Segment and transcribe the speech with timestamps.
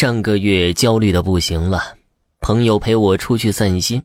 [0.00, 1.98] 上个月焦虑的不行了，
[2.40, 4.02] 朋友陪我出去散心，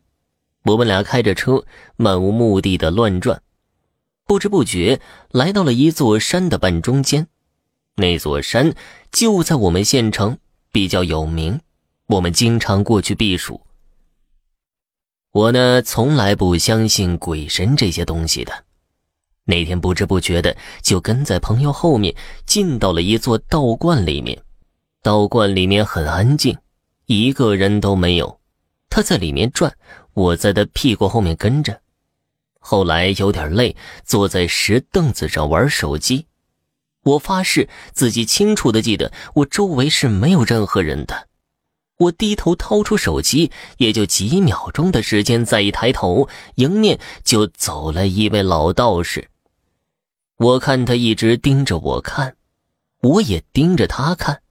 [0.65, 1.63] 我们俩开着车
[1.95, 3.41] 漫无目的的乱转，
[4.25, 4.99] 不知不觉
[5.31, 7.29] 来到了一座山的半中间。
[7.95, 8.75] 那座山
[9.09, 10.37] 就在我们县城，
[10.69, 11.61] 比较有名，
[12.07, 13.61] 我们经常过去避暑。
[15.31, 18.51] 我呢，从来不相信鬼神这些东西的。
[19.45, 22.13] 那天不知不觉的就跟在朋友后面
[22.45, 24.37] 进到了一座道观里面。
[25.05, 26.57] 道观里面很安静，
[27.05, 28.39] 一个人都没有。
[28.89, 29.77] 他在里面转，
[30.15, 31.79] 我在他屁股后面跟着。
[32.57, 36.25] 后来有点累，坐在石凳子上玩手机。
[37.03, 41.27] 我发誓自己清楚的记得，我周围是没有任何人的。
[41.99, 49.29] 我低头掏出手机，也就几秒钟的时间，再一抬头，迎面就走了一位老道士。
[50.37, 52.35] 我看他一直盯着我看，
[53.01, 54.41] 我也盯着他看。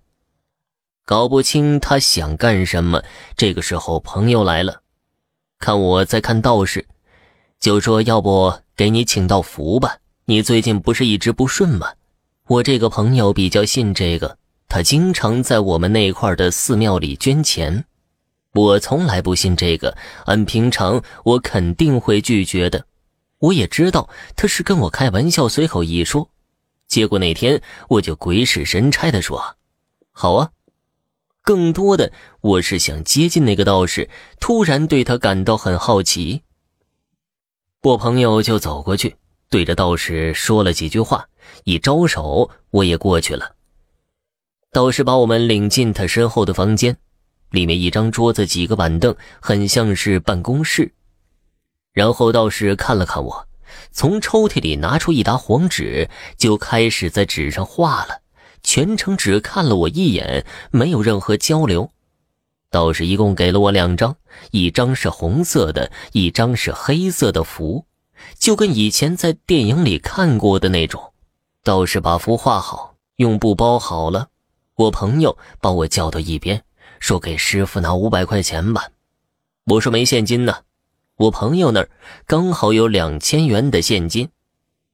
[1.06, 3.02] 搞不清他想干什么。
[3.36, 4.80] 这个时候，朋友来了，
[5.58, 6.86] 看我在看道士，
[7.60, 9.98] 就说：“要不给你请道符吧？
[10.24, 11.92] 你最近不是一直不顺吗？”
[12.48, 17.84] 我这个朋友比较信这个，他经常在我们那块的寺庙里捐钱。
[18.54, 22.86] 我从来不信这个，按平常我肯定会拒绝的。
[23.40, 26.30] 我也知道他是跟我开玩笑，随口一说。
[26.88, 29.56] 结果那天我就鬼使神差的说
[30.10, 30.50] ：“好啊。”
[31.44, 34.08] 更多的，我是想接近那个道士，
[34.40, 36.40] 突然对他感到很好奇。
[37.82, 39.16] 我朋友就走过去，
[39.50, 41.28] 对着道士说了几句话，
[41.64, 43.56] 一招手，我也过去了。
[44.72, 46.96] 道士把我们领进他身后的房间，
[47.50, 50.94] 里面一张桌子，几个板凳，很像是办公室。
[51.92, 53.46] 然后道士看了看我，
[53.92, 56.08] 从抽屉里拿出一沓黄纸，
[56.38, 58.22] 就开始在纸上画了。
[58.64, 61.88] 全程只看了我一眼，没有任何交流。
[62.70, 64.16] 道士一共给了我两张，
[64.50, 67.84] 一张是红色的，一张是黑色的符，
[68.36, 71.12] 就跟以前在电影里看过的那种。
[71.62, 74.28] 道士把符画好，用布包好了。
[74.74, 76.60] 我朋友把我叫到一边，
[76.98, 78.88] 说：“给师傅拿五百块钱吧。”
[79.66, 80.56] 我说：“没现金呢。”
[81.16, 81.88] 我朋友那儿
[82.26, 84.28] 刚好有两千元的现金，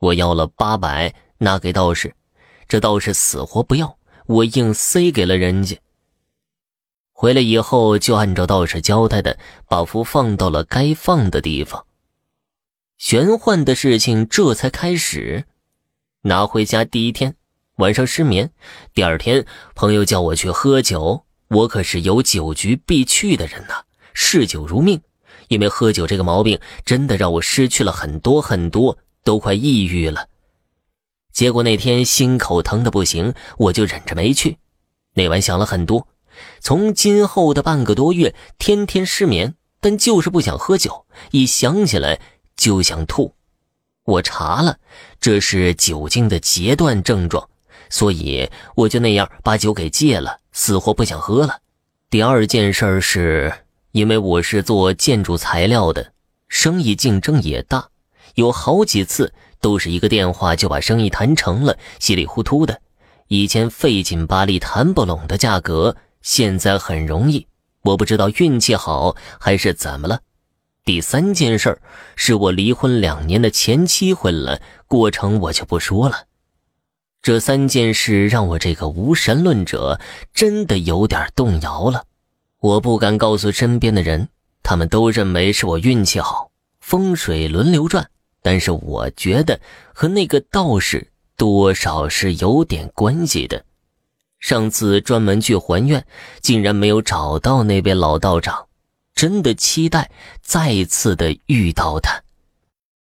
[0.00, 2.14] 我要了八百，拿给道士。
[2.70, 5.76] 这道士死活不要，我硬塞给了人家。
[7.10, 9.36] 回来以后就按照道士交代的，
[9.68, 11.84] 把符放到了该放的地方。
[12.96, 15.46] 玄幻的事情这才开始。
[16.22, 17.34] 拿回家第一天
[17.78, 18.52] 晚上失眠，
[18.94, 19.44] 第二天
[19.74, 23.82] 朋友叫我去喝酒，我可是有酒局必去的人呐，
[24.14, 25.02] 嗜酒如命。
[25.48, 30.28] 因为喝酒这个毛病，真的让我失去了很多很多，都快抑郁了。
[31.32, 34.58] 结果那天心口疼的不行，我就忍着没去。
[35.14, 36.08] 那晚想了很多，
[36.60, 42.20] 从今后的半个多月，天天失眠，但就是不想喝酒，一想起来
[42.56, 43.34] 就想吐。
[44.04, 44.78] 我查了，
[45.20, 47.48] 这是酒精的截断症状，
[47.88, 51.58] 所以我就那样把酒给戒了，死活不想喝了。
[52.08, 53.52] 第二件事是，
[53.92, 56.12] 因为我是做建筑材料的，
[56.48, 57.88] 生意竞争也大，
[58.34, 59.32] 有好几次。
[59.62, 62.80] 都是一个电话就把生意谈成了，稀里糊涂的。
[63.28, 67.46] 以前费劲巴力谈不拢的价格，现在很容易。
[67.82, 70.20] 我不知道运气好还是怎么了。
[70.82, 71.82] 第三件事儿
[72.16, 76.24] 是我离婚两年的前妻婚了，过程我就不说了。
[77.20, 80.00] 这三件事让我这个无神论者
[80.32, 82.04] 真的有点动摇了。
[82.60, 84.28] 我不敢告诉身边的人，
[84.62, 88.08] 他们都认为是我运气好，风水轮流转。
[88.42, 89.60] 但是我觉得
[89.92, 93.64] 和那个道士多少是有点关系的。
[94.38, 96.06] 上次专门去还愿，
[96.40, 98.66] 竟然没有找到那位老道长，
[99.14, 102.22] 真的期待再次的遇到他。